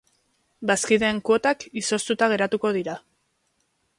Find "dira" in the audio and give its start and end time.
2.81-2.99